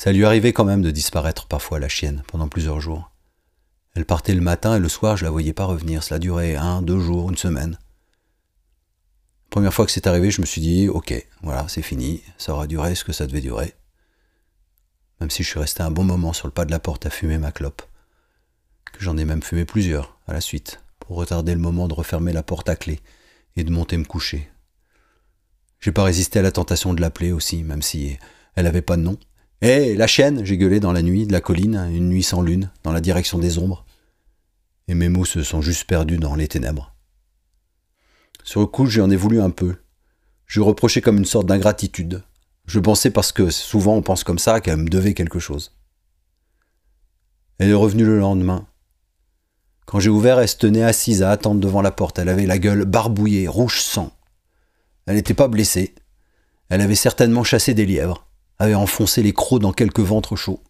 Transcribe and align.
Ça 0.00 0.12
lui 0.12 0.24
arrivait 0.24 0.54
quand 0.54 0.64
même 0.64 0.80
de 0.80 0.90
disparaître 0.90 1.46
parfois, 1.46 1.78
la 1.78 1.90
chienne, 1.90 2.22
pendant 2.26 2.48
plusieurs 2.48 2.80
jours. 2.80 3.10
Elle 3.94 4.06
partait 4.06 4.32
le 4.34 4.40
matin 4.40 4.76
et 4.76 4.78
le 4.78 4.88
soir, 4.88 5.18
je 5.18 5.26
la 5.26 5.30
voyais 5.30 5.52
pas 5.52 5.66
revenir. 5.66 6.02
Cela 6.02 6.18
durait 6.18 6.56
un, 6.56 6.80
deux 6.80 6.98
jours, 6.98 7.28
une 7.28 7.36
semaine. 7.36 7.78
Première 9.50 9.74
fois 9.74 9.84
que 9.84 9.92
c'est 9.92 10.06
arrivé, 10.06 10.30
je 10.30 10.40
me 10.40 10.46
suis 10.46 10.62
dit, 10.62 10.88
ok, 10.88 11.12
voilà, 11.42 11.68
c'est 11.68 11.82
fini, 11.82 12.22
ça 12.38 12.54
aura 12.54 12.66
duré 12.66 12.94
ce 12.94 13.04
que 13.04 13.12
ça 13.12 13.26
devait 13.26 13.42
durer. 13.42 13.74
Même 15.20 15.28
si 15.28 15.42
je 15.42 15.50
suis 15.50 15.60
resté 15.60 15.82
un 15.82 15.90
bon 15.90 16.04
moment 16.04 16.32
sur 16.32 16.46
le 16.46 16.54
pas 16.54 16.64
de 16.64 16.70
la 16.70 16.80
porte 16.80 17.04
à 17.04 17.10
fumer 17.10 17.36
ma 17.36 17.52
clope. 17.52 17.82
Que 18.94 19.04
j'en 19.04 19.18
ai 19.18 19.26
même 19.26 19.42
fumé 19.42 19.66
plusieurs 19.66 20.16
à 20.26 20.32
la 20.32 20.40
suite, 20.40 20.80
pour 20.98 21.18
retarder 21.18 21.52
le 21.52 21.60
moment 21.60 21.88
de 21.88 21.94
refermer 21.94 22.32
la 22.32 22.42
porte 22.42 22.70
à 22.70 22.76
clé 22.76 23.00
et 23.54 23.64
de 23.64 23.70
monter 23.70 23.98
me 23.98 24.04
coucher. 24.04 24.50
J'ai 25.78 25.92
pas 25.92 26.04
résisté 26.04 26.38
à 26.38 26.42
la 26.42 26.52
tentation 26.52 26.94
de 26.94 27.02
l'appeler 27.02 27.32
aussi, 27.32 27.62
même 27.64 27.82
si 27.82 28.16
elle 28.54 28.66
avait 28.66 28.80
pas 28.80 28.96
de 28.96 29.02
nom. 29.02 29.18
Hé, 29.62 29.94
la 29.94 30.06
chienne 30.06 30.44
j'ai 30.44 30.56
gueulé 30.56 30.80
dans 30.80 30.92
la 30.92 31.02
nuit 31.02 31.26
de 31.26 31.32
la 31.32 31.42
colline, 31.42 31.76
une 31.92 32.08
nuit 32.08 32.22
sans 32.22 32.40
lune, 32.40 32.70
dans 32.82 32.92
la 32.92 33.02
direction 33.02 33.38
des 33.38 33.58
ombres. 33.58 33.84
Et 34.88 34.94
mes 34.94 35.10
mots 35.10 35.26
se 35.26 35.42
sont 35.42 35.60
juste 35.60 35.84
perdus 35.84 36.16
dans 36.16 36.34
les 36.34 36.48
ténèbres. 36.48 36.94
Sur 38.42 38.60
le 38.60 38.66
coup, 38.66 38.86
j'en 38.86 39.10
ai 39.10 39.16
voulu 39.16 39.40
un 39.40 39.50
peu. 39.50 39.76
Je 40.46 40.62
reprochais 40.62 41.02
comme 41.02 41.18
une 41.18 41.26
sorte 41.26 41.46
d'ingratitude. 41.46 42.22
Je 42.64 42.80
pensais 42.80 43.10
parce 43.10 43.32
que 43.32 43.50
souvent 43.50 43.96
on 43.96 44.02
pense 44.02 44.24
comme 44.24 44.38
ça 44.38 44.60
qu'elle 44.60 44.78
me 44.78 44.88
devait 44.88 45.14
quelque 45.14 45.38
chose. 45.38 45.76
Elle 47.58 47.68
est 47.68 47.74
revenue 47.74 48.06
le 48.06 48.18
lendemain. 48.18 48.66
Quand 49.84 50.00
j'ai 50.00 50.08
ouvert, 50.08 50.40
elle 50.40 50.48
se 50.48 50.56
tenait 50.56 50.84
assise 50.84 51.22
à 51.22 51.30
attendre 51.30 51.60
devant 51.60 51.82
la 51.82 51.90
porte. 51.90 52.18
Elle 52.18 52.30
avait 52.30 52.46
la 52.46 52.58
gueule 52.58 52.86
barbouillée, 52.86 53.46
rouge 53.46 53.82
sang. 53.82 54.10
Elle 55.04 55.16
n'était 55.16 55.34
pas 55.34 55.48
blessée. 55.48 55.94
Elle 56.70 56.80
avait 56.80 56.94
certainement 56.94 57.44
chassé 57.44 57.74
des 57.74 57.84
lièvres, 57.84 58.26
avait 58.60 58.74
enfoncé 58.74 59.22
les 59.22 59.32
crocs 59.32 59.60
dans 59.60 59.72
quelques 59.72 60.00
ventres 60.00 60.36
chauds. 60.36 60.62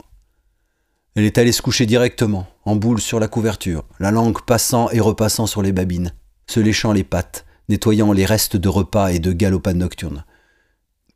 Elle 1.17 1.25
est 1.25 1.39
allée 1.39 1.53
se 1.53 1.61
coucher 1.61 1.87
directement, 1.87 2.47
en 2.65 2.77
boule 2.77 3.01
sur 3.01 3.19
la 3.19 3.27
couverture, 3.27 3.85
la 3.99 4.13
langue 4.13 4.41
passant 4.43 4.89
et 4.91 5.01
repassant 5.01 5.47
sur 5.47 5.61
les 5.61 5.73
babines, 5.73 6.15
se 6.47 6.61
léchant 6.61 6.93
les 6.93 7.03
pattes, 7.03 7.45
nettoyant 7.69 8.13
les 8.13 8.25
restes 8.25 8.57
de 8.57 8.69
repas 8.69 9.09
et 9.09 9.19
de 9.19 9.33
galopades 9.33 9.77
nocturnes. 9.77 10.25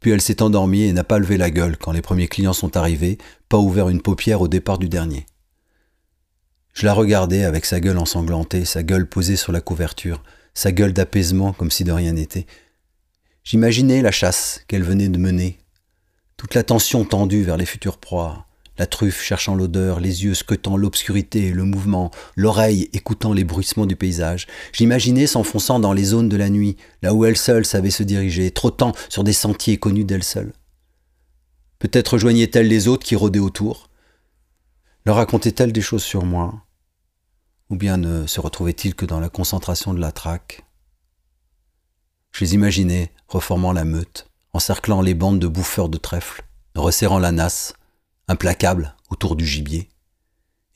Puis 0.01 0.11
elle 0.11 0.21
s'est 0.21 0.43
endormie 0.43 0.83
et 0.83 0.93
n'a 0.93 1.05
pas 1.05 1.21
levé 1.21 1.37
la 1.37 1.51
gueule 1.51 1.79
quand 1.79 1.93
les 1.93 2.03
premiers 2.03 2.29
clients 2.29 2.53
sont 2.53 2.77
arrivés, 2.77 3.19
pas 3.49 3.59
ouvert 3.59 3.89
une 3.89 4.03
paupière 4.03 4.41
au 4.41 4.49
départ 4.49 4.79
du 4.79 4.89
dernier. 4.89 5.27
Je 6.73 6.87
la 6.87 6.93
regardais 6.93 7.45
avec 7.45 7.65
sa 7.67 7.79
gueule 7.79 7.99
ensanglantée, 7.99 8.65
sa 8.65 8.83
gueule 8.83 9.09
posée 9.09 9.37
sur 9.37 9.53
la 9.53 9.61
couverture, 9.61 10.25
sa 10.55 10.73
gueule 10.73 10.93
d'apaisement 10.93 11.53
comme 11.53 11.71
si 11.71 11.85
de 11.85 11.93
rien 11.93 12.15
n'était. 12.15 12.47
J'imaginais 13.45 14.03
la 14.03 14.11
chasse 14.11 14.65
qu'elle 14.67 14.83
venait 14.83 15.09
de 15.09 15.19
mener, 15.19 15.59
toute 16.37 16.55
l'attention 16.55 17.05
tendue 17.05 17.43
vers 17.43 17.57
les 17.57 17.67
futures 17.67 17.99
proies, 17.99 18.47
la 18.77 18.87
truffe 18.87 19.23
cherchant 19.23 19.55
l'odeur, 19.55 20.01
les 20.01 20.25
yeux 20.25 20.35
squettant 20.35 20.77
l'obscurité 20.77 21.47
et 21.47 21.53
le 21.53 21.65
mouvement, 21.65 22.11
l'oreille 22.35 22.91
écoutant 22.93 23.33
les 23.33 23.45
bruissements 23.45 23.87
du 23.87 23.95
paysage. 23.95 24.47
J'imaginais 24.73 25.29
s'enfonçant 25.29 25.79
dans 25.79 25.93
les 25.93 26.05
zones 26.05 26.29
de 26.29 26.37
la 26.37 26.51
nuit, 26.51 26.77
là 27.01 27.15
où 27.15 27.25
elle 27.25 27.37
seule 27.37 27.65
savait 27.65 27.91
se 27.91 28.03
diriger, 28.03 28.51
trottant 28.51 28.93
sur 29.09 29.23
des 29.23 29.33
sentiers 29.33 29.79
connus 29.79 30.05
d'elle 30.05 30.25
seule. 30.25 30.53
Peut-être 31.79 32.15
rejoignait-elle 32.15 32.67
les 32.67 32.89
autres 32.89 33.07
qui 33.07 33.15
rôdaient 33.15 33.39
autour? 33.39 33.91
Leur 35.07 35.17
racontait-elle 35.17 35.73
des 35.73 35.83
choses 35.83 36.03
sur 36.03 36.25
moi? 36.25 36.65
Ou 37.71 37.77
bien 37.77 37.97
ne 37.97 38.27
se 38.27 38.41
retrouvait-il 38.41 38.95
que 38.95 39.07
dans 39.07 39.21
la 39.21 39.29
concentration 39.29 39.95
de 39.95 40.01
la 40.01 40.11
traque? 40.11 40.65
Je 42.33 42.45
les 42.45 42.55
imaginais 42.55 43.13
reformant 43.29 43.73
la 43.73 43.85
meute, 43.85 44.29
encerclant 44.55 45.03
les 45.03 45.15
bandes 45.15 45.41
de 45.41 45.49
bouffeurs 45.49 45.89
de 45.89 45.99
trèfle, 45.99 46.45
resserrant 46.75 47.19
la 47.19 47.33
nasse, 47.33 47.75
implacable 48.29 48.95
autour 49.11 49.37
du 49.37 49.45
gibier. 49.45 49.89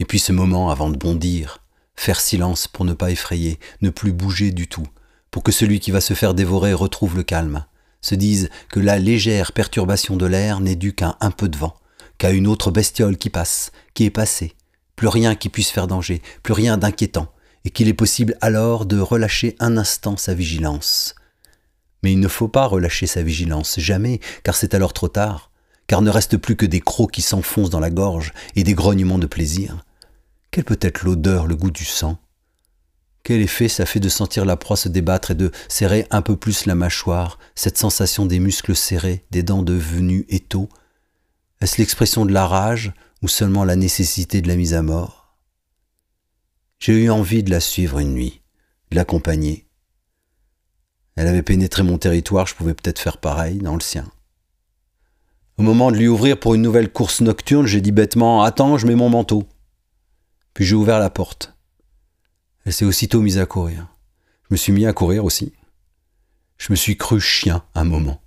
Et 0.00 0.04
puis 0.04 0.18
ce 0.18 0.32
moment 0.32 0.70
avant 0.70 0.90
de 0.90 0.96
bondir, 0.96 1.60
faire 1.96 2.20
silence 2.20 2.68
pour 2.68 2.84
ne 2.84 2.92
pas 2.92 3.10
effrayer, 3.10 3.58
ne 3.80 3.90
plus 3.90 4.12
bouger 4.12 4.50
du 4.50 4.68
tout, 4.68 4.86
pour 5.30 5.42
que 5.42 5.52
celui 5.52 5.80
qui 5.80 5.90
va 5.90 6.00
se 6.00 6.14
faire 6.14 6.34
dévorer 6.34 6.72
retrouve 6.72 7.16
le 7.16 7.22
calme, 7.22 7.64
se 8.00 8.14
dise 8.14 8.50
que 8.70 8.80
la 8.80 8.98
légère 8.98 9.52
perturbation 9.52 10.16
de 10.16 10.26
l'air 10.26 10.60
n'est 10.60 10.76
due 10.76 10.92
qu'à 10.94 11.16
un 11.20 11.30
peu 11.30 11.48
de 11.48 11.56
vent, 11.56 11.76
qu'à 12.18 12.30
une 12.30 12.46
autre 12.46 12.70
bestiole 12.70 13.16
qui 13.16 13.30
passe, 13.30 13.72
qui 13.94 14.04
est 14.04 14.10
passée, 14.10 14.54
plus 14.96 15.08
rien 15.08 15.34
qui 15.34 15.48
puisse 15.48 15.70
faire 15.70 15.86
danger, 15.86 16.20
plus 16.42 16.52
rien 16.52 16.76
d'inquiétant, 16.76 17.32
et 17.64 17.70
qu'il 17.70 17.88
est 17.88 17.94
possible 17.94 18.36
alors 18.40 18.86
de 18.86 18.98
relâcher 18.98 19.56
un 19.60 19.76
instant 19.76 20.16
sa 20.16 20.34
vigilance. 20.34 21.14
Mais 22.02 22.12
il 22.12 22.20
ne 22.20 22.28
faut 22.28 22.48
pas 22.48 22.66
relâcher 22.66 23.06
sa 23.06 23.22
vigilance, 23.22 23.78
jamais, 23.80 24.20
car 24.44 24.56
c'est 24.56 24.74
alors 24.74 24.92
trop 24.92 25.08
tard 25.08 25.48
car 25.88 26.02
ne 26.02 26.10
reste 26.10 26.36
plus 26.36 26.54
que 26.54 26.66
des 26.66 26.80
crocs 26.80 27.10
qui 27.10 27.22
s'enfoncent 27.22 27.70
dans 27.70 27.80
la 27.80 27.90
gorge 27.90 28.32
et 28.54 28.62
des 28.62 28.74
grognements 28.74 29.18
de 29.18 29.26
plaisir. 29.26 29.84
Quelle 30.52 30.64
peut 30.64 30.78
être 30.80 31.02
l'odeur, 31.02 31.46
le 31.46 31.56
goût 31.56 31.70
du 31.70 31.84
sang? 31.84 32.18
Quel 33.24 33.40
effet 33.40 33.68
ça 33.68 33.86
fait 33.86 34.00
de 34.00 34.08
sentir 34.08 34.44
la 34.44 34.56
proie 34.56 34.76
se 34.76 34.88
débattre 34.88 35.32
et 35.32 35.34
de 35.34 35.50
serrer 35.66 36.06
un 36.10 36.22
peu 36.22 36.36
plus 36.36 36.66
la 36.66 36.74
mâchoire, 36.74 37.38
cette 37.54 37.78
sensation 37.78 38.26
des 38.26 38.38
muscles 38.38 38.76
serrés, 38.76 39.26
des 39.30 39.42
dents 39.42 39.62
devenues 39.62 40.26
étaux? 40.28 40.68
Est-ce 41.60 41.78
l'expression 41.78 42.24
de 42.24 42.32
la 42.32 42.46
rage 42.46 42.92
ou 43.22 43.28
seulement 43.28 43.64
la 43.64 43.76
nécessité 43.76 44.40
de 44.40 44.48
la 44.48 44.56
mise 44.56 44.74
à 44.74 44.82
mort? 44.82 45.36
J'ai 46.78 47.04
eu 47.04 47.10
envie 47.10 47.42
de 47.42 47.50
la 47.50 47.60
suivre 47.60 47.98
une 47.98 48.12
nuit, 48.12 48.42
de 48.90 48.96
l'accompagner. 48.96 49.67
Elle 51.18 51.26
avait 51.26 51.42
pénétré 51.42 51.82
mon 51.82 51.98
territoire, 51.98 52.46
je 52.46 52.54
pouvais 52.54 52.74
peut-être 52.74 53.00
faire 53.00 53.18
pareil 53.18 53.58
dans 53.58 53.74
le 53.74 53.80
sien. 53.80 54.08
Au 55.56 55.62
moment 55.62 55.90
de 55.90 55.96
lui 55.96 56.06
ouvrir 56.06 56.38
pour 56.38 56.54
une 56.54 56.62
nouvelle 56.62 56.92
course 56.92 57.22
nocturne, 57.22 57.66
j'ai 57.66 57.80
dit 57.80 57.90
bêtement 57.90 58.44
Attends, 58.44 58.78
je 58.78 58.86
mets 58.86 58.94
mon 58.94 59.10
manteau. 59.10 59.48
Puis 60.54 60.64
j'ai 60.64 60.76
ouvert 60.76 61.00
la 61.00 61.10
porte. 61.10 61.56
Elle 62.64 62.72
s'est 62.72 62.84
aussitôt 62.84 63.20
mise 63.20 63.38
à 63.38 63.46
courir. 63.46 63.88
Je 64.42 64.54
me 64.54 64.56
suis 64.56 64.70
mis 64.70 64.86
à 64.86 64.92
courir 64.92 65.24
aussi. 65.24 65.52
Je 66.56 66.68
me 66.70 66.76
suis 66.76 66.96
cru 66.96 67.20
chien 67.20 67.64
un 67.74 67.82
moment. 67.82 68.22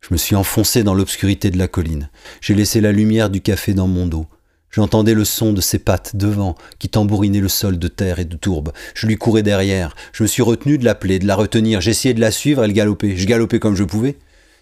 Je 0.00 0.10
me 0.12 0.18
suis 0.18 0.36
enfoncé 0.36 0.84
dans 0.84 0.94
l'obscurité 0.94 1.50
de 1.50 1.58
la 1.58 1.66
colline. 1.66 2.10
J'ai 2.40 2.54
laissé 2.54 2.80
la 2.80 2.92
lumière 2.92 3.28
du 3.28 3.40
café 3.40 3.74
dans 3.74 3.88
mon 3.88 4.06
dos. 4.06 4.28
J'entendais 4.70 5.14
le 5.14 5.24
son 5.24 5.52
de 5.52 5.60
ses 5.60 5.78
pattes 5.78 6.14
devant 6.14 6.54
qui 6.78 6.88
tambourinaient 6.88 7.40
le 7.40 7.48
sol 7.48 7.78
de 7.78 7.88
terre 7.88 8.18
et 8.18 8.24
de 8.24 8.36
tourbe. 8.36 8.72
Je 8.94 9.06
lui 9.06 9.16
courais 9.16 9.42
derrière. 9.42 9.96
Je 10.12 10.22
me 10.22 10.28
suis 10.28 10.42
retenu 10.42 10.78
de 10.78 10.84
l'appeler, 10.84 11.18
de 11.18 11.26
la 11.26 11.36
retenir. 11.36 11.80
J'essayais 11.80 12.14
de 12.14 12.20
la 12.20 12.30
suivre, 12.30 12.64
elle 12.64 12.72
galopait. 12.72 13.16
Je 13.16 13.26
galopais 13.26 13.58
comme 13.58 13.76
je 13.76 13.84
pouvais. 13.84 14.16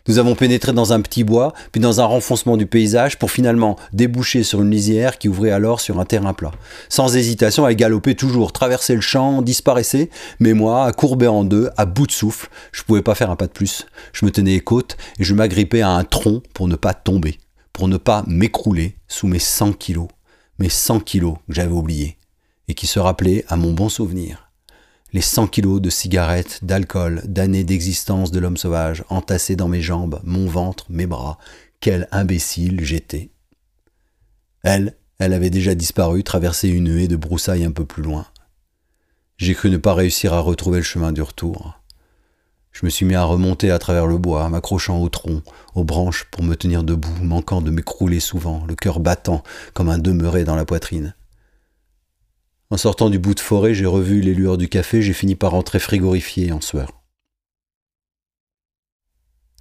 Nous 0.08 0.18
avons 0.18 0.36
pénétré 0.36 0.72
dans 0.72 0.92
un 0.92 1.00
petit 1.00 1.24
bois, 1.24 1.52
puis 1.72 1.80
dans 1.80 2.00
un 2.00 2.04
renfoncement 2.04 2.56
du 2.56 2.66
paysage, 2.66 3.18
pour 3.18 3.30
finalement 3.32 3.76
déboucher 3.92 4.44
sur 4.44 4.62
une 4.62 4.70
lisière 4.70 5.18
qui 5.18 5.28
ouvrait 5.28 5.50
alors 5.50 5.80
sur 5.80 5.98
un 5.98 6.04
terrain 6.04 6.32
plat. 6.32 6.52
Sans 6.88 7.16
hésitation, 7.16 7.66
elle 7.66 7.74
galopait 7.74 8.14
toujours, 8.14 8.52
traversait 8.52 8.94
le 8.94 9.00
champ, 9.00 9.42
disparaissait, 9.42 10.10
mais 10.38 10.52
moi, 10.52 10.92
courbé 10.92 11.26
en 11.26 11.42
deux, 11.42 11.70
à 11.76 11.86
bout 11.86 12.06
de 12.06 12.12
souffle, 12.12 12.48
je 12.70 12.84
pouvais 12.84 13.02
pas 13.02 13.16
faire 13.16 13.30
un 13.30 13.36
pas 13.36 13.48
de 13.48 13.52
plus. 13.52 13.86
Je 14.12 14.24
me 14.24 14.30
tenais 14.30 14.60
côte 14.60 14.96
et 15.18 15.24
je 15.24 15.34
m'agrippais 15.34 15.80
à 15.80 15.90
un 15.90 16.04
tronc 16.04 16.42
pour 16.54 16.68
ne 16.68 16.76
pas 16.76 16.94
tomber, 16.94 17.38
pour 17.76 17.88
ne 17.88 17.98
pas 17.98 18.24
m'écrouler 18.26 18.96
sous 19.06 19.26
mes 19.26 19.38
100 19.38 19.74
kilos, 19.74 20.08
mes 20.58 20.70
100 20.70 21.00
kilos 21.00 21.36
que 21.46 21.52
j'avais 21.54 21.74
oubliés, 21.74 22.16
et 22.68 22.74
qui 22.74 22.86
se 22.86 22.98
rappelaient 22.98 23.44
à 23.48 23.56
mon 23.56 23.74
bon 23.74 23.90
souvenir 23.90 24.46
les 25.12 25.22
cent 25.22 25.46
kilos 25.46 25.80
de 25.80 25.88
cigarettes, 25.88 26.60
d'alcool, 26.62 27.22
d'années 27.24 27.64
d'existence 27.64 28.30
de 28.30 28.38
l'homme 28.38 28.58
sauvage 28.58 29.02
entassés 29.08 29.56
dans 29.56 29.66
mes 29.66 29.80
jambes, 29.80 30.20
mon 30.24 30.46
ventre, 30.46 30.84
mes 30.90 31.06
bras. 31.06 31.38
Quel 31.80 32.06
imbécile 32.12 32.84
j'étais. 32.84 33.30
Elle, 34.62 34.94
elle 35.18 35.32
avait 35.32 35.48
déjà 35.48 35.74
disparu, 35.74 36.22
traversé 36.22 36.68
une 36.68 36.98
haie 36.98 37.08
de 37.08 37.16
broussailles 37.16 37.64
un 37.64 37.70
peu 37.70 37.86
plus 37.86 38.02
loin. 38.02 38.26
J'ai 39.38 39.54
cru 39.54 39.70
ne 39.70 39.78
pas 39.78 39.94
réussir 39.94 40.34
à 40.34 40.40
retrouver 40.40 40.78
le 40.78 40.84
chemin 40.84 41.12
du 41.12 41.22
retour. 41.22 41.80
Je 42.78 42.84
me 42.84 42.90
suis 42.90 43.06
mis 43.06 43.14
à 43.14 43.24
remonter 43.24 43.70
à 43.70 43.78
travers 43.78 44.06
le 44.06 44.18
bois, 44.18 44.50
m'accrochant 44.50 45.00
au 45.00 45.08
tronc, 45.08 45.40
aux 45.74 45.82
branches 45.82 46.26
pour 46.30 46.42
me 46.42 46.54
tenir 46.56 46.84
debout, 46.84 47.16
manquant 47.22 47.62
de 47.62 47.70
m'écrouler 47.70 48.20
souvent, 48.20 48.66
le 48.66 48.74
cœur 48.74 49.00
battant 49.00 49.42
comme 49.72 49.88
un 49.88 49.96
demeuré 49.96 50.44
dans 50.44 50.56
la 50.56 50.66
poitrine. 50.66 51.14
En 52.68 52.76
sortant 52.76 53.08
du 53.08 53.18
bout 53.18 53.34
de 53.34 53.40
forêt, 53.40 53.72
j'ai 53.72 53.86
revu 53.86 54.20
les 54.20 54.34
lueurs 54.34 54.58
du 54.58 54.68
café, 54.68 55.00
j'ai 55.00 55.14
fini 55.14 55.36
par 55.36 55.52
rentrer 55.52 55.78
frigorifié 55.78 56.52
en 56.52 56.60
sueur. 56.60 57.00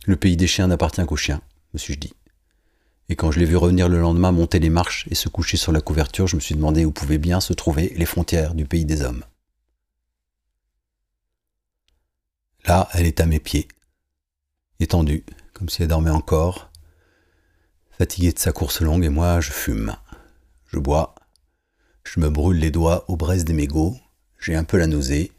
Le 0.05 0.17
pays 0.17 0.35
des 0.35 0.47
chiens 0.47 0.67
n'appartient 0.67 1.05
qu'aux 1.05 1.15
chiens, 1.15 1.39
me 1.73 1.79
suis-je 1.79 1.99
dit. 1.99 2.13
Et 3.07 3.15
quand 3.15 3.31
je 3.31 3.39
l'ai 3.39 3.45
vu 3.45 3.55
revenir 3.55 3.87
le 3.87 4.01
lendemain 4.01 4.33
monter 4.33 4.59
les 4.59 4.69
marches 4.69 5.07
et 5.09 5.15
se 5.15 5.29
coucher 5.29 5.55
sur 5.55 5.71
la 5.71 5.79
couverture, 5.79 6.27
je 6.27 6.35
me 6.35 6.41
suis 6.41 6.55
demandé 6.55 6.83
où 6.83 6.91
pouvaient 6.91 7.17
bien 7.17 7.39
se 7.39 7.53
trouver 7.53 7.93
les 7.95 8.05
frontières 8.05 8.55
du 8.55 8.65
pays 8.65 8.83
des 8.83 9.03
hommes. 9.03 9.23
Là, 12.67 12.89
elle 12.93 13.05
est 13.05 13.19
à 13.19 13.27
mes 13.27 13.39
pieds, 13.39 13.67
étendue, 14.79 15.23
comme 15.53 15.69
si 15.69 15.83
elle 15.83 15.87
dormait 15.87 16.09
encore, 16.09 16.71
fatiguée 17.91 18.31
de 18.31 18.39
sa 18.39 18.51
course 18.51 18.81
longue, 18.81 19.05
et 19.05 19.09
moi, 19.09 19.39
je 19.39 19.51
fume. 19.51 19.95
Je 20.65 20.79
bois, 20.79 21.13
je 22.03 22.19
me 22.19 22.27
brûle 22.27 22.57
les 22.57 22.71
doigts 22.71 23.05
aux 23.07 23.17
braises 23.17 23.45
des 23.45 23.53
mégots, 23.53 23.95
j'ai 24.39 24.55
un 24.55 24.63
peu 24.63 24.77
la 24.77 24.87
nausée, 24.87 25.31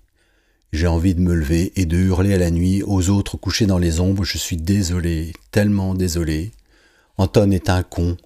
j'ai 0.72 0.86
envie 0.86 1.16
de 1.16 1.20
me 1.20 1.34
lever 1.34 1.72
et 1.74 1.84
de 1.84 1.96
hurler 1.96 2.34
à 2.34 2.38
la 2.38 2.52
nuit 2.52 2.84
aux 2.84 3.10
autres 3.10 3.36
couchés 3.36 3.66
dans 3.66 3.78
les 3.78 3.98
ombres, 3.98 4.24
je 4.24 4.38
suis 4.38 4.56
désolé, 4.56 5.32
tellement 5.50 5.94
désolé. 5.94 6.52
Anton 7.18 7.50
est 7.50 7.70
un 7.70 7.82
con, 7.82 8.16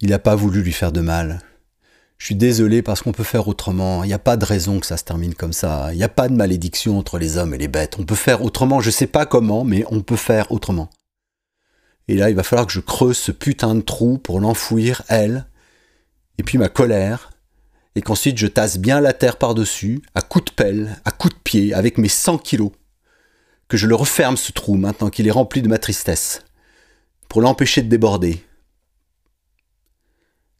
Il 0.00 0.10
n'a 0.10 0.18
pas 0.18 0.34
voulu 0.34 0.62
lui 0.62 0.72
faire 0.72 0.92
de 0.92 1.00
mal. 1.00 1.42
Je 2.18 2.26
suis 2.26 2.34
désolé 2.36 2.80
parce 2.80 3.02
qu'on 3.02 3.12
peut 3.12 3.24
faire 3.24 3.48
autrement. 3.48 4.04
Il 4.04 4.06
n'y 4.06 4.14
a 4.14 4.18
pas 4.18 4.36
de 4.36 4.44
raison 4.44 4.80
que 4.80 4.86
ça 4.86 4.96
se 4.96 5.04
termine 5.04 5.34
comme 5.34 5.52
ça. 5.52 5.92
Il 5.92 5.96
n'y 5.96 6.04
a 6.04 6.08
pas 6.08 6.28
de 6.28 6.34
malédiction 6.34 6.98
entre 6.98 7.18
les 7.18 7.36
hommes 7.36 7.54
et 7.54 7.58
les 7.58 7.68
bêtes. 7.68 7.96
On 7.98 8.04
peut 8.04 8.14
faire 8.14 8.42
autrement. 8.42 8.80
Je 8.80 8.88
ne 8.88 8.92
sais 8.92 9.06
pas 9.06 9.26
comment, 9.26 9.64
mais 9.64 9.84
on 9.90 10.00
peut 10.00 10.16
faire 10.16 10.50
autrement. 10.52 10.88
Et 12.08 12.16
là, 12.16 12.30
il 12.30 12.36
va 12.36 12.42
falloir 12.42 12.66
que 12.66 12.72
je 12.72 12.80
creuse 12.80 13.16
ce 13.16 13.32
putain 13.32 13.74
de 13.74 13.80
trou 13.80 14.18
pour 14.18 14.40
l'enfouir, 14.40 15.02
elle, 15.08 15.46
et 16.38 16.42
puis 16.42 16.58
ma 16.58 16.68
colère, 16.68 17.30
et 17.94 18.02
qu'ensuite 18.02 18.38
je 18.38 18.46
tasse 18.46 18.78
bien 18.78 19.00
la 19.00 19.12
terre 19.12 19.38
par-dessus, 19.38 20.02
à 20.14 20.20
coups 20.20 20.46
de 20.46 20.50
pelle, 20.52 21.00
à 21.04 21.10
coups 21.10 21.34
de 21.34 21.40
pied, 21.40 21.74
avec 21.74 21.96
mes 21.96 22.08
100 22.08 22.38
kilos. 22.38 22.72
Que 23.68 23.76
je 23.78 23.86
le 23.86 23.94
referme 23.94 24.36
ce 24.36 24.52
trou 24.52 24.74
maintenant 24.74 25.08
qu'il 25.08 25.26
est 25.26 25.32
rempli 25.32 25.62
de 25.62 25.68
ma 25.68 25.78
tristesse, 25.78 26.42
pour 27.28 27.40
l'empêcher 27.40 27.80
de 27.82 27.88
déborder. 27.88 28.44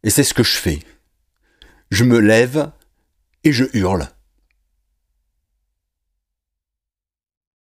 Et 0.03 0.11
c'est 0.11 0.25
ce 0.25 0.35
que 0.35 0.43
je 0.43 0.57
fais. 0.57 0.81
Je 1.91 2.05
me 2.05 2.19
lève 2.19 2.71
et 3.45 3.53
je 3.53 3.65
hurle. 3.75 4.09